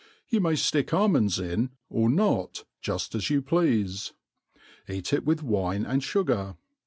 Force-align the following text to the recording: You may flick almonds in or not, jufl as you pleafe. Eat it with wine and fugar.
You 0.29 0.39
may 0.41 0.55
flick 0.55 0.95
almonds 0.95 1.39
in 1.39 1.73
or 1.87 2.09
not, 2.09 2.63
jufl 2.83 3.13
as 3.13 3.29
you 3.29 3.43
pleafe. 3.43 4.13
Eat 4.89 5.13
it 5.13 5.25
with 5.25 5.43
wine 5.43 5.85
and 5.85 6.01
fugar. 6.01 6.57